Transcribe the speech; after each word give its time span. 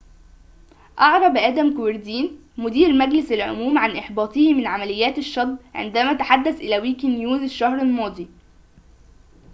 أعرب 0.99 1.37
آدم 1.37 1.77
كويردين 1.77 2.39
مدير 2.57 2.93
مجلس 2.93 3.31
العموم 3.31 3.77
عن 3.77 3.97
إحباطه 3.97 4.53
من 4.53 4.67
عمليات 4.67 5.17
الشطب 5.17 5.57
عندما 5.73 6.13
تحدث 6.13 6.55
إلى 6.59 6.77
ويكي 6.79 7.07
نيوز 7.07 7.41
الشهر 7.41 7.81
الماضي 7.81 8.27